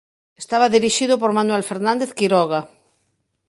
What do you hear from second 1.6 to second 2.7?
Fernández Quiroga.